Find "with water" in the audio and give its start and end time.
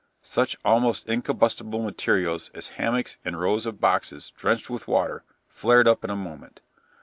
4.67-5.23